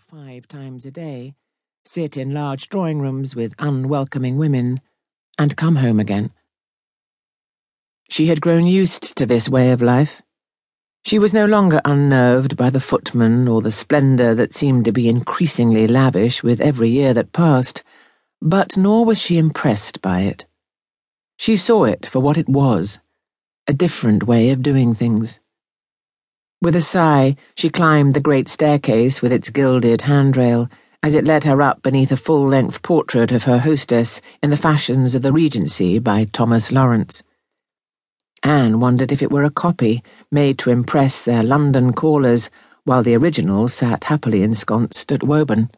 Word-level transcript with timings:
five 0.00 0.48
times 0.48 0.86
a 0.86 0.90
day, 0.90 1.34
sit 1.84 2.16
in 2.16 2.32
large 2.32 2.68
drawing 2.68 3.00
rooms 3.00 3.36
with 3.36 3.54
unwelcoming 3.58 4.38
women, 4.38 4.80
and 5.38 5.56
come 5.56 5.76
home 5.76 6.00
again. 6.00 6.30
She 8.08 8.26
had 8.26 8.40
grown 8.40 8.66
used 8.66 9.14
to 9.16 9.26
this 9.26 9.48
way 9.48 9.70
of 9.70 9.82
life. 9.82 10.22
She 11.04 11.18
was 11.18 11.34
no 11.34 11.44
longer 11.44 11.80
unnerved 11.84 12.56
by 12.56 12.70
the 12.70 12.80
footman 12.80 13.46
or 13.46 13.60
the 13.60 13.70
splendour 13.70 14.34
that 14.34 14.54
seemed 14.54 14.86
to 14.86 14.92
be 14.92 15.08
increasingly 15.08 15.86
lavish 15.86 16.42
with 16.42 16.60
every 16.60 16.88
year 16.88 17.12
that 17.14 17.32
passed, 17.32 17.82
but 18.40 18.76
nor 18.76 19.04
was 19.04 19.20
she 19.20 19.38
impressed 19.38 20.00
by 20.00 20.20
it. 20.20 20.46
She 21.36 21.56
saw 21.56 21.84
it 21.84 22.06
for 22.06 22.20
what 22.20 22.38
it 22.38 22.48
was 22.48 23.00
a 23.66 23.72
different 23.72 24.24
way 24.24 24.50
of 24.50 24.62
doing 24.62 24.94
things. 24.94 25.40
With 26.62 26.76
a 26.76 26.82
sigh, 26.82 27.36
she 27.56 27.70
climbed 27.70 28.12
the 28.12 28.20
great 28.20 28.46
staircase 28.46 29.22
with 29.22 29.32
its 29.32 29.48
gilded 29.48 30.02
handrail 30.02 30.68
as 31.02 31.14
it 31.14 31.24
led 31.24 31.44
her 31.44 31.62
up 31.62 31.80
beneath 31.82 32.12
a 32.12 32.16
full 32.16 32.46
length 32.46 32.82
portrait 32.82 33.32
of 33.32 33.44
her 33.44 33.58
hostess 33.58 34.20
in 34.42 34.50
the 34.50 34.58
fashions 34.58 35.14
of 35.14 35.22
the 35.22 35.32
Regency 35.32 35.98
by 35.98 36.24
Thomas 36.24 36.70
Lawrence. 36.70 37.22
Anne 38.42 38.78
wondered 38.78 39.10
if 39.10 39.22
it 39.22 39.30
were 39.30 39.44
a 39.44 39.50
copy 39.50 40.02
made 40.30 40.58
to 40.58 40.70
impress 40.70 41.22
their 41.22 41.42
London 41.42 41.94
callers 41.94 42.50
while 42.84 43.02
the 43.02 43.16
original 43.16 43.66
sat 43.66 44.04
happily 44.04 44.42
ensconced 44.42 45.10
at 45.12 45.22
Woburn. 45.22 45.70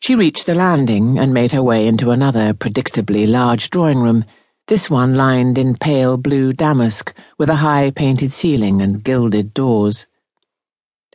She 0.00 0.14
reached 0.14 0.44
the 0.44 0.54
landing 0.54 1.18
and 1.18 1.32
made 1.32 1.52
her 1.52 1.62
way 1.62 1.86
into 1.86 2.10
another 2.10 2.52
predictably 2.52 3.26
large 3.26 3.70
drawing 3.70 4.00
room 4.00 4.26
this 4.68 4.90
one 4.90 5.14
lined 5.14 5.56
in 5.56 5.74
pale 5.74 6.18
blue 6.18 6.52
damask 6.52 7.14
with 7.38 7.48
a 7.48 7.56
high 7.56 7.90
painted 7.90 8.30
ceiling 8.30 8.82
and 8.82 9.02
gilded 9.02 9.54
doors. 9.54 10.06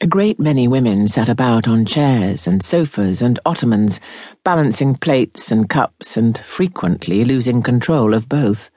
A 0.01 0.07
great 0.07 0.39
many 0.39 0.67
women 0.67 1.07
sat 1.07 1.29
about 1.29 1.67
on 1.67 1.85
chairs 1.85 2.47
and 2.47 2.63
sofas 2.63 3.21
and 3.21 3.39
ottomans, 3.45 3.99
balancing 4.43 4.95
plates 4.95 5.51
and 5.51 5.69
cups 5.69 6.17
and 6.17 6.35
frequently 6.39 7.23
losing 7.23 7.61
control 7.61 8.15
of 8.15 8.27
both. 8.27 8.71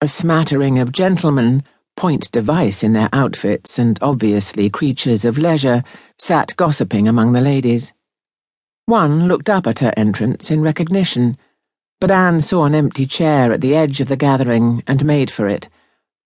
A 0.00 0.06
smattering 0.06 0.78
of 0.78 0.92
gentlemen, 0.92 1.64
point 1.96 2.30
device 2.30 2.84
in 2.84 2.92
their 2.92 3.08
outfits 3.12 3.80
and 3.80 3.98
obviously 4.00 4.70
creatures 4.70 5.24
of 5.24 5.38
leisure, 5.38 5.82
sat 6.18 6.54
gossiping 6.56 7.08
among 7.08 7.32
the 7.32 7.40
ladies. 7.40 7.92
One 8.86 9.26
looked 9.26 9.50
up 9.50 9.66
at 9.66 9.80
her 9.80 9.92
entrance 9.96 10.52
in 10.52 10.62
recognition 10.62 11.36
but 12.02 12.10
Anne 12.10 12.40
saw 12.40 12.64
an 12.64 12.74
empty 12.74 13.06
chair 13.06 13.52
at 13.52 13.60
the 13.60 13.76
edge 13.76 14.00
of 14.00 14.08
the 14.08 14.16
gathering 14.16 14.82
and 14.88 15.04
made 15.04 15.30
for 15.30 15.46
it, 15.46 15.68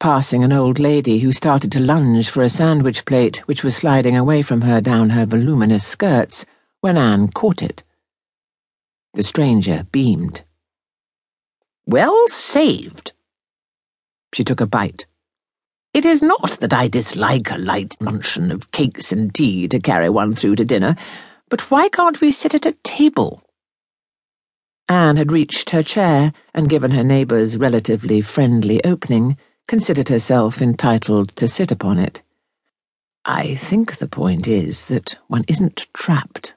passing 0.01 0.43
an 0.43 0.51
old 0.51 0.79
lady 0.79 1.19
who 1.19 1.31
started 1.31 1.71
to 1.71 1.79
lunge 1.79 2.31
for 2.31 2.43
a 2.43 2.49
sandwich 2.49 3.05
plate 3.05 3.47
which 3.47 3.63
was 3.63 3.77
sliding 3.77 4.17
away 4.17 4.41
from 4.41 4.63
her 4.63 4.81
down 4.81 5.11
her 5.11 5.27
voluminous 5.27 5.87
skirts 5.87 6.47
when 6.81 6.97
Anne 6.97 7.29
caught 7.29 7.63
it. 7.63 7.83
The 9.13 9.23
stranger 9.23 9.87
beamed. 9.93 10.45
Well 11.85 12.27
saved. 12.29 13.13
She 14.33 14.45
took 14.45 14.63
a 14.63 14.67
bite. 14.67 15.05
It 15.93 16.07
is 16.07 16.23
not 16.23 16.53
that 16.61 16.73
I 16.73 16.89
dislike 16.89 17.51
a 17.51 17.59
light 17.59 17.99
luncheon 18.01 18.51
of 18.51 18.73
cakes 18.73 19.13
and 19.13 19.35
tea 19.35 19.69
to 19.69 19.79
carry 19.79 20.09
one 20.09 20.35
through 20.35 20.57
to 20.57 20.65
dinner, 20.65 20.97
but 21.51 21.71
why 21.71 21.91
can't 21.91 22.23
we 22.23 22.31
sit 22.31 22.55
at 22.55 22.65
a 22.65 22.73
table? 22.83 23.46
Anne 24.89 25.17
had 25.17 25.33
reached 25.33 25.71
her 25.71 25.83
chair 25.83 26.33
and, 26.55 26.71
given 26.71 26.93
her 26.93 27.03
neighbour's 27.03 27.59
relatively 27.59 28.21
friendly 28.21 28.83
opening, 28.85 29.37
considered 29.67 30.09
herself 30.09 30.63
entitled 30.63 31.35
to 31.37 31.49
sit 31.49 31.73
upon 31.73 31.99
it. 31.99 32.23
I 33.25 33.57
think 33.57 33.97
the 33.97 34.07
point 34.07 34.47
is 34.47 34.87
that 34.87 35.19
one 35.27 35.45
isn't 35.49 35.89
trapped. 35.93 36.55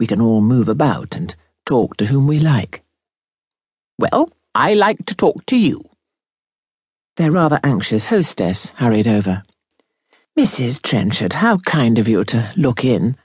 We 0.00 0.06
can 0.06 0.20
all 0.20 0.40
move 0.40 0.68
about 0.68 1.14
and 1.14 1.34
talk 1.66 1.98
to 1.98 2.06
whom 2.06 2.26
we 2.26 2.38
like. 2.38 2.82
Well, 3.98 4.30
I 4.54 4.72
like 4.72 5.04
to 5.06 5.14
talk 5.14 5.44
to 5.46 5.56
you. 5.56 5.84
Their 7.16 7.30
rather 7.30 7.60
anxious 7.62 8.06
hostess 8.06 8.70
hurried 8.76 9.06
over. 9.06 9.42
Mrs. 10.38 10.80
Trenchard, 10.80 11.34
how 11.34 11.58
kind 11.58 11.98
of 11.98 12.08
you 12.08 12.24
to 12.24 12.50
look 12.56 12.86
in. 12.86 13.16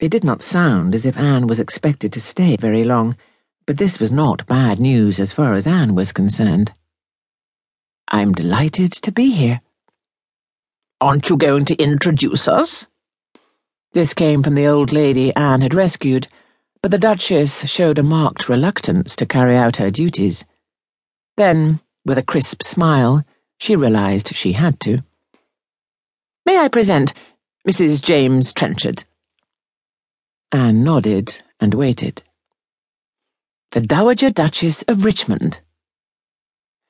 It 0.00 0.10
did 0.10 0.24
not 0.24 0.42
sound 0.42 0.94
as 0.94 1.06
if 1.06 1.16
Anne 1.16 1.46
was 1.46 1.60
expected 1.60 2.12
to 2.12 2.20
stay 2.20 2.56
very 2.56 2.84
long, 2.84 3.16
but 3.66 3.78
this 3.78 4.00
was 4.00 4.10
not 4.10 4.46
bad 4.46 4.80
news 4.80 5.20
as 5.20 5.32
far 5.32 5.54
as 5.54 5.66
Anne 5.66 5.94
was 5.94 6.12
concerned. 6.12 6.72
I'm 8.08 8.32
delighted 8.32 8.92
to 8.92 9.12
be 9.12 9.30
here. 9.30 9.60
Aren't 11.00 11.30
you 11.30 11.36
going 11.36 11.64
to 11.66 11.76
introduce 11.76 12.48
us? 12.48 12.86
This 13.92 14.14
came 14.14 14.42
from 14.42 14.56
the 14.56 14.66
old 14.66 14.92
lady 14.92 15.34
Anne 15.36 15.60
had 15.60 15.74
rescued, 15.74 16.28
but 16.82 16.90
the 16.90 16.98
Duchess 16.98 17.68
showed 17.70 17.98
a 17.98 18.02
marked 18.02 18.48
reluctance 18.48 19.16
to 19.16 19.26
carry 19.26 19.56
out 19.56 19.76
her 19.76 19.90
duties. 19.90 20.44
Then, 21.36 21.80
with 22.04 22.18
a 22.18 22.22
crisp 22.22 22.62
smile, 22.62 23.24
she 23.58 23.76
realized 23.76 24.34
she 24.34 24.52
had 24.52 24.80
to. 24.80 25.02
May 26.44 26.58
I 26.58 26.68
present 26.68 27.14
Mrs. 27.66 28.02
James 28.02 28.52
Trenchard? 28.52 29.04
Anne 30.54 30.84
nodded 30.84 31.42
and 31.58 31.74
waited. 31.74 32.22
The 33.72 33.80
Dowager 33.80 34.30
Duchess 34.30 34.82
of 34.82 35.04
Richmond. 35.04 35.58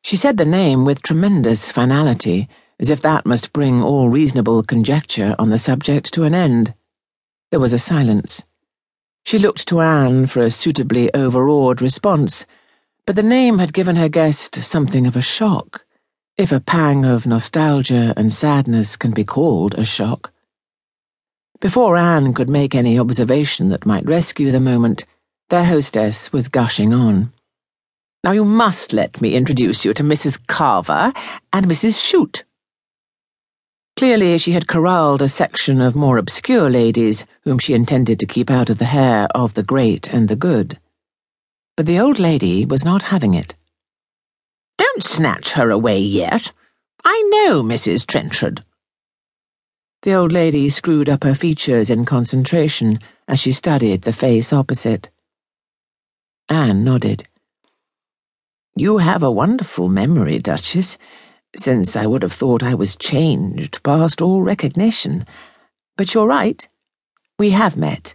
She 0.02 0.16
said 0.18 0.36
the 0.36 0.44
name 0.44 0.84
with 0.84 1.00
tremendous 1.00 1.72
finality, 1.72 2.46
as 2.78 2.90
if 2.90 3.00
that 3.00 3.24
must 3.24 3.54
bring 3.54 3.82
all 3.82 4.10
reasonable 4.10 4.62
conjecture 4.64 5.34
on 5.38 5.48
the 5.48 5.56
subject 5.56 6.12
to 6.12 6.24
an 6.24 6.34
end. 6.34 6.74
There 7.50 7.58
was 7.58 7.72
a 7.72 7.78
silence. 7.78 8.44
She 9.24 9.38
looked 9.38 9.66
to 9.68 9.80
Anne 9.80 10.26
for 10.26 10.42
a 10.42 10.50
suitably 10.50 11.10
overawed 11.14 11.80
response, 11.80 12.44
but 13.06 13.16
the 13.16 13.22
name 13.22 13.60
had 13.60 13.72
given 13.72 13.96
her 13.96 14.10
guest 14.10 14.56
something 14.56 15.06
of 15.06 15.16
a 15.16 15.22
shock, 15.22 15.86
if 16.36 16.52
a 16.52 16.60
pang 16.60 17.06
of 17.06 17.26
nostalgia 17.26 18.12
and 18.14 18.30
sadness 18.30 18.94
can 18.94 19.12
be 19.12 19.24
called 19.24 19.74
a 19.76 19.86
shock. 19.86 20.33
Before 21.64 21.96
Anne 21.96 22.34
could 22.34 22.50
make 22.50 22.74
any 22.74 22.98
observation 22.98 23.70
that 23.70 23.86
might 23.86 24.04
rescue 24.04 24.50
the 24.50 24.60
moment, 24.60 25.06
their 25.48 25.64
hostess 25.64 26.30
was 26.30 26.50
gushing 26.50 26.92
on. 26.92 27.32
Now 28.22 28.32
you 28.32 28.44
must 28.44 28.92
let 28.92 29.22
me 29.22 29.34
introduce 29.34 29.82
you 29.82 29.94
to 29.94 30.02
Mrs. 30.02 30.46
Carver 30.46 31.14
and 31.54 31.64
Mrs. 31.64 32.06
Shute. 32.06 32.44
Clearly, 33.96 34.36
she 34.36 34.52
had 34.52 34.68
corralled 34.68 35.22
a 35.22 35.26
section 35.26 35.80
of 35.80 35.96
more 35.96 36.18
obscure 36.18 36.68
ladies 36.68 37.24
whom 37.44 37.58
she 37.58 37.72
intended 37.72 38.20
to 38.20 38.26
keep 38.26 38.50
out 38.50 38.68
of 38.68 38.76
the 38.76 38.92
hair 38.92 39.26
of 39.34 39.54
the 39.54 39.62
great 39.62 40.12
and 40.12 40.28
the 40.28 40.36
good. 40.36 40.78
But 41.78 41.86
the 41.86 41.98
old 41.98 42.18
lady 42.18 42.66
was 42.66 42.84
not 42.84 43.04
having 43.04 43.32
it. 43.32 43.54
Don't 44.76 45.02
snatch 45.02 45.52
her 45.52 45.70
away 45.70 45.98
yet. 45.98 46.52
I 47.06 47.22
know 47.46 47.62
Mrs. 47.62 48.06
Trenchard. 48.06 48.62
The 50.04 50.12
old 50.12 50.32
lady 50.32 50.68
screwed 50.68 51.08
up 51.08 51.24
her 51.24 51.34
features 51.34 51.88
in 51.88 52.04
concentration 52.04 52.98
as 53.26 53.40
she 53.40 53.52
studied 53.52 54.02
the 54.02 54.12
face 54.12 54.52
opposite. 54.52 55.08
Anne 56.50 56.84
nodded. 56.84 57.26
You 58.76 58.98
have 58.98 59.22
a 59.22 59.30
wonderful 59.30 59.88
memory, 59.88 60.40
Duchess, 60.40 60.98
since 61.56 61.96
I 61.96 62.04
would 62.04 62.22
have 62.22 62.34
thought 62.34 62.62
I 62.62 62.74
was 62.74 62.96
changed 62.96 63.82
past 63.82 64.20
all 64.20 64.42
recognition. 64.42 65.24
But 65.96 66.12
you're 66.12 66.26
right. 66.26 66.68
We 67.38 67.50
have 67.50 67.78
met. 67.78 68.14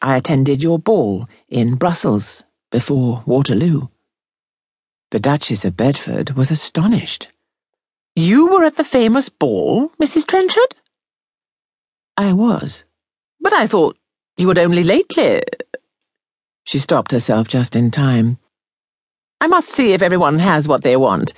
I 0.00 0.16
attended 0.16 0.62
your 0.62 0.78
ball 0.78 1.28
in 1.48 1.74
Brussels 1.74 2.44
before 2.70 3.24
Waterloo. 3.26 3.88
The 5.10 5.18
Duchess 5.18 5.64
of 5.64 5.76
Bedford 5.76 6.36
was 6.36 6.52
astonished. 6.52 7.32
You 8.14 8.46
were 8.46 8.62
at 8.62 8.76
the 8.76 8.84
famous 8.84 9.28
ball, 9.28 9.88
Mrs. 10.00 10.24
Trenchard? 10.24 10.76
I 12.20 12.34
was. 12.34 12.84
But 13.40 13.54
I 13.54 13.66
thought 13.66 13.96
you 14.36 14.46
had 14.48 14.58
only 14.58 14.84
lately. 14.84 15.40
She 16.64 16.78
stopped 16.78 17.12
herself 17.12 17.48
just 17.48 17.74
in 17.74 17.90
time. 17.90 18.36
I 19.40 19.46
must 19.46 19.70
see 19.70 19.94
if 19.94 20.02
everyone 20.02 20.38
has 20.38 20.68
what 20.68 20.82
they 20.82 20.96
want. 20.96 21.32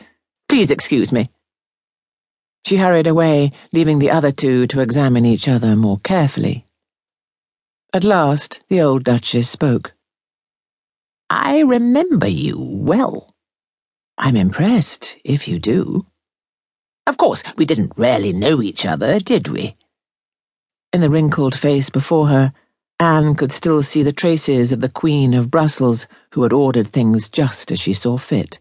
Please 0.49 0.73
excuse 0.73 1.13
me. 1.13 1.31
She 2.67 2.79
hurried 2.79 3.07
away, 3.07 3.53
leaving 3.73 4.01
the 4.01 4.11
other 4.11 4.33
two 4.33 4.67
to 4.67 4.81
examine 4.81 5.25
each 5.25 5.47
other 5.47 5.77
more 5.77 6.01
carefully. 6.01 6.67
At 7.93 8.03
last, 8.03 8.61
the 8.69 8.81
old 8.81 9.05
Duchess 9.05 9.49
spoke. 9.49 9.95
I 11.31 11.61
remember 11.61 12.27
you 12.27 12.59
well. 12.59 13.37
I'm 14.19 14.35
impressed, 14.35 15.17
if 15.25 15.47
you 15.47 15.61
do. 15.61 16.07
Of 17.07 17.19
course, 17.19 17.45
we 17.57 17.67
didn't 17.67 17.93
really 17.97 18.33
know 18.33 18.61
each 18.61 18.85
other, 18.85 19.21
did 19.21 19.47
we? 19.47 19.77
In 20.93 21.01
the 21.01 21.09
wrinkled 21.09 21.59
face 21.59 21.89
before 21.89 22.29
her, 22.29 22.53
Anne 23.01 23.35
could 23.35 23.51
still 23.51 23.83
see 23.83 24.03
the 24.03 24.13
traces 24.13 24.73
of 24.73 24.83
the 24.83 24.91
Queen 24.91 25.33
of 25.33 25.51
Brussels 25.51 26.07
who 26.33 26.43
had 26.43 26.53
ordered 26.53 26.89
things 26.89 27.31
just 27.31 27.73
as 27.73 27.81
she 27.81 27.95
saw 27.95 28.19
fit. 28.19 28.59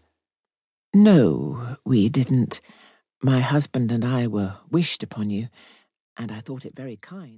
No, 0.94 1.76
we 1.84 2.08
didn't. 2.08 2.60
My 3.22 3.40
husband 3.40 3.92
and 3.92 4.04
I 4.04 4.26
were 4.26 4.56
wished 4.70 5.02
upon 5.02 5.28
you, 5.28 5.48
and 6.16 6.32
I 6.32 6.40
thought 6.40 6.64
it 6.64 6.74
very 6.74 6.96
kind. 6.96 7.30